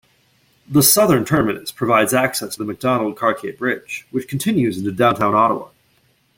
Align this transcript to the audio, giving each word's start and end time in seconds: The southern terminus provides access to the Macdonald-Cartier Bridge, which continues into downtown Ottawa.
The 0.67 0.81
southern 0.81 1.25
terminus 1.25 1.71
provides 1.71 2.11
access 2.11 2.53
to 2.53 2.57
the 2.57 2.65
Macdonald-Cartier 2.65 3.53
Bridge, 3.53 4.07
which 4.09 4.27
continues 4.27 4.79
into 4.79 4.91
downtown 4.91 5.35
Ottawa. 5.35 5.69